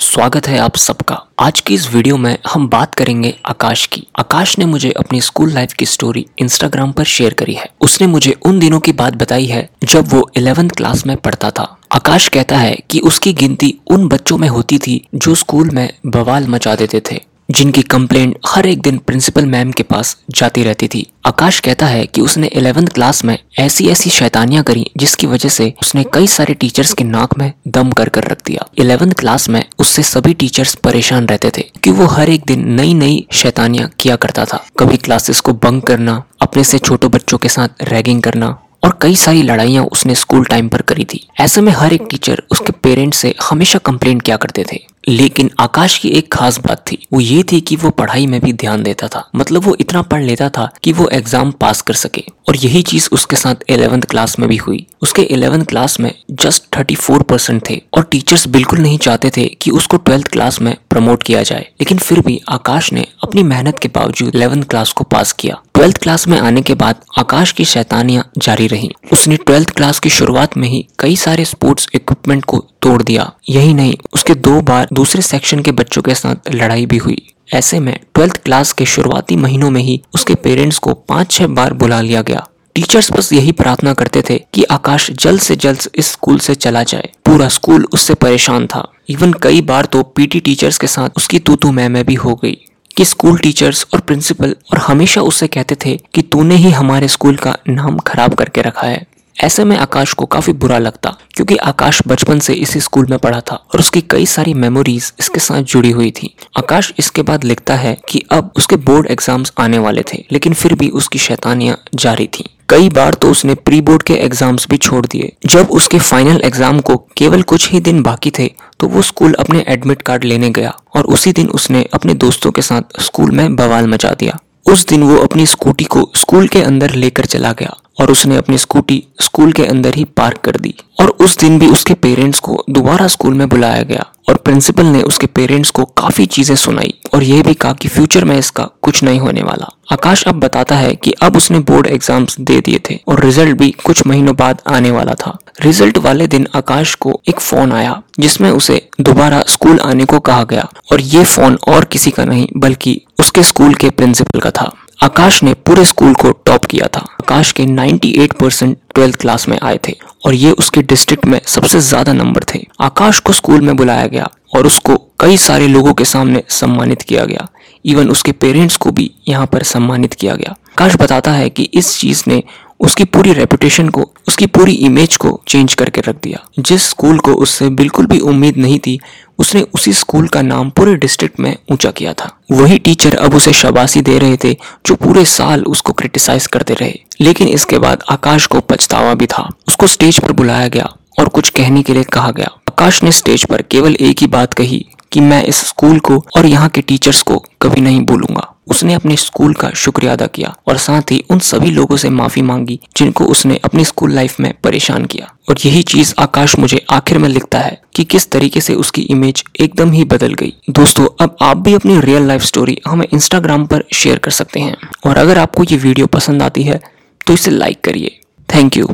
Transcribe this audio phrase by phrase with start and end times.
[0.00, 4.58] स्वागत है आप सबका। आज की इस वीडियो में हम बात करेंगे आकाश की। आकाश
[4.58, 8.58] ने मुझे अपनी स्कूल लाइफ की स्टोरी इंस्टाग्राम पर शेयर करी है। उसने मुझे उन
[8.58, 12.78] दिनों की बात बताई है जब वो इलेवेंथ क्लास में पढ़ता था। आकाश कहता है
[12.90, 17.20] कि उसकी गिनती उन बच्चों में होती थी जो स्कूल में बवाल मचा देते थे।
[17.48, 22.04] जिनकी कंप्लेंट हर एक दिन प्रिंसिपल मैम के पास जाती रहती थी। आकाश कहता है
[22.06, 26.54] कि उसने इलेवेंथ क्लास में ऐसी ऐसी शैतानियाँ करी जिसकी वजह से उसने कई सारे
[26.54, 30.74] टीचर्स के नाक में दम कर कर रख दिया। इलेवेंथ क्लास में उससे सभी टीचर्स
[30.74, 34.96] परेशान रहते थे कि वो हर एक दिन नई नई शैतानियाँ किया करता था। कभी
[34.96, 39.42] क्लासेस को बंक करना, अपने से छोटे बच्चों के साथ रैगिंग करना और कई सारी
[39.42, 43.34] लड़ाइयाँ उसने स्कूल टाइम पर करी थी। ऐसे में हर एक टीचर उसके पेरेंट्स से
[43.42, 47.60] हमेशा कंप्लेंट किया करते थे। लेकिन आकाश की एक खास बात थी। वो ये थी
[47.60, 50.92] कि वो पढ़ाई में भी ध्यान देता था। मतलब वो इतना पढ़ लेता था कि
[50.92, 54.86] वो एग्ज़ाम पास कर सके। और यही चीज़ उसके साथ इलेवेंथ क्लास में भी हुई।
[55.02, 59.44] उसके इलेवेंथ क्लास में जस्ट थर्टी फोर परसेंट थे और टीचर्स बिल्कुल नहीं चाहते थे
[59.62, 63.78] कि उसको ट्वेल्थ क्लास में प्रमोट किया जाए। लेकिन फिर भी आकाश ने अपनी मेहनत
[63.78, 67.64] के बावजूद इलेवेंथ क्लास को पास किया। ट्वेल्थ क्लास में आने के बाद आकाश की
[67.64, 72.64] शैतानियाँ जारी रही। उसने ट्वेल्थ क्लास की शुरुआत में ही कई सारे स्पोर्ट्स इक्विपमेंट को
[72.82, 76.96] तोड़ दिया। यही नहीं, उसके दो बार दूसरे सेक्शन के बच्चों के साथ लड़ाई भी
[76.96, 77.16] हुई।
[77.54, 81.72] ऐसे में ट्वेल्थ क्लास के शुरुआती महीनों में ही उसके पेरेंट्स को पाँच छह बार
[81.72, 86.06] बुला लिया गया। टीचर्स बस यही प्रार्थना करते थे कि आकाश जल्द से जल्द इस
[86.06, 90.78] स्कूल से चला जाए। पूरा स्कूल उससे परेशान था। इवन कई बार तो पीटी टीचर्स
[90.78, 92.56] के साथ उसकी तू तू मैं भी हो गई
[92.96, 97.36] कि स्कूल टीचर्स और प्रिंसिपल और हमेशा उससे कहते थे कि तूने ही हमारे स्कूल
[97.36, 99.06] का नाम खराब करके रखा है।
[99.38, 103.40] ऐसे में आकाश को काफ़ी बुरा लगता, क्योंकि आकाश बचपन से इसी स्कूल में पढ़ा
[103.42, 107.74] था और उसकी कई सारी मेमोरीज इसके साथ जुड़ी हुई थी। आकाश इसके बाद लिखता
[107.76, 112.26] है कि अब उसके बोर्ड एग्ज़ाम्स आने वाले थे, लेकिन फिर भी उसकी शैतानियाँ जारी
[112.28, 116.40] थी। कई बार तो उसने प्री बोर्ड के एग्ज़ाम्स भी छोड़ दिए। जब उसके फाइनल
[116.44, 118.50] एग्ज़ाम को केवल कुछ ही दिन बाकी थे
[118.80, 122.62] तो वो स्कूल अपने एडमिट कार्ड लेने गया और उसी दिन उसने अपने दोस्तों के
[122.62, 126.90] साथ स्कूल में बवाल मचा दिया। उस दिन वो अपनी स्कूटी को स्कूल के अंदर
[126.90, 131.08] लेकर चला गया और उसने अपनी स्कूटी स्कूल के अंदर ही पार्क कर दी। और
[131.08, 135.26] उस दिन भी उसके पेरेंट्स को दोबारा स्कूल में बुलाया गया। और प्रिंसिपल ने उसके
[135.28, 139.20] पेरेंट्स को काफ़ी चीज़ें सुनाई और यह भी कहा कि फ्यूचर में इसका कुछ नहीं
[139.20, 143.24] होने वाला। आकाश अब बताता है कि अब उसने बोर्ड एग्ज़ाम्स दे दिए थे और
[143.24, 147.72] रिज़ल्ट भी कुछ महीनों बाद आने वाला था। रिज़ल्ट वाले दिन आकाश को एक फ़ोन
[147.72, 152.24] आया, जिसमें उसे दोबारा स्कूल आने को कहा गया और ये फ़ोन और किसी का
[152.24, 156.86] नहीं, बल्कि उसके स्कूल के प्रिंसिपल का था। आकाश ने पूरे स्कूल को टॉप किया
[156.86, 159.92] था। आकाश के 98 परसेंट ट्वेल्थ क्लास में आए थे
[160.26, 164.28] और ये उसके डिस्ट्रिक्ट में सबसे ज़्यादा नंबर थे। आकाश को स्कूल में बुलाया गया
[164.54, 167.46] और उसको कई सारे लोगों के सामने सम्मानित किया गया।
[167.84, 171.98] इवन उसके पेरेंट्स को भी यहाँ पर सम्मानित किया गया। आकाश बताता है कि इस
[172.00, 172.42] चीज़ ने
[172.80, 177.32] उसकी पूरी रेपुटेशन को, उसकी पूरी इमेज को चेंज करके रख दिया। जिस स्कूल को
[177.32, 179.00] उससे बिल्कुल भी उम्मीद नहीं थी,
[179.38, 183.52] उसने उसी स्कूल का नाम पूरे डिस्ट्रिक्ट में ऊँचा किया था। वही टीचर अब उसे
[183.52, 184.52] शबासी दे रहे थे,
[184.86, 189.50] जो पूरे साल उसको क्रिटिसाइज करते रहे। लेकिन इसके बाद आकाश को पछतावा भी था।
[189.68, 190.88] उसको स्टेज पर बुलाया गया
[191.18, 194.54] और कुछ कहने के लिए कहा गया। आकाश ने स्टेज पर केवल एक ही बात
[194.54, 198.94] कही कि मैं इस स्कूल को और यहाँ के टीचर्स को कभी नहीं भूलूँगा। उसने
[198.94, 202.78] अपने स्कूल का शुक्रिया अदा किया और साथ ही उन सभी लोगों से माफ़ी मांगी,
[202.96, 207.28] जिनको उसने अपनी स्कूल लाइफ में परेशान किया। और यही चीज़ आकाश मुझे आखिर में
[207.28, 211.56] लिखता है कि किस तरीके से उसकी इमेज एकदम ही बदल गई। दोस्तों, अब आप
[211.56, 214.76] भी अपनी रियल लाइफ स्टोरी हमें इंस्टाग्राम पर शेयर कर सकते हैं।
[215.06, 216.80] और अगर आपको ये वीडियो पसंद आती है
[217.26, 218.88] तो इसे लाइक करिए। Thank you